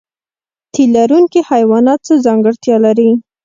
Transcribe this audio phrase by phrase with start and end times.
[0.73, 3.09] تی لرونکي حیوانات څه ځانګړتیا لري؟